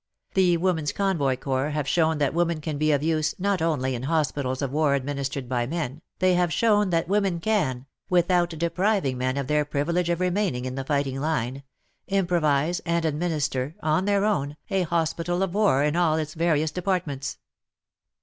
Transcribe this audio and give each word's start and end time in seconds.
The 0.33 0.57
Women's 0.57 0.91
Convoy 0.93 1.35
Corps 1.37 1.69
have 1.69 1.87
shown 1.87 2.17
that 2.17 2.33
women 2.33 2.59
can 2.59 2.79
be 2.79 2.91
of 2.91 3.03
use 3.03 3.35
not 3.37 3.61
only 3.61 3.93
in 3.93 4.01
hospitals 4.01 4.63
of 4.63 4.71
war 4.71 4.95
administered 4.95 5.47
by 5.47 5.67
men, 5.67 6.01
they 6.17 6.33
have 6.33 6.51
shown 6.51 6.89
that 6.89 7.07
women 7.07 7.39
can— 7.39 7.85
without 8.09 8.49
depriving 8.49 9.19
men 9.19 9.37
of 9.37 9.45
their 9.45 9.63
privilege 9.63 10.09
of 10.09 10.19
remaining 10.19 10.65
in 10.65 10.73
the 10.73 10.83
fighting 10.83 11.19
line— 11.21 11.61
improvize 12.11 12.81
and 12.83 13.05
administer, 13.05 13.75
on 13.83 14.05
their 14.05 14.25
own, 14.25 14.57
a 14.71 14.81
hospital 14.81 15.43
of 15.43 15.53
war 15.53 15.83
in 15.83 15.95
all 15.95 16.17
its 16.17 16.33
various 16.33 16.71
departments. 16.71 17.37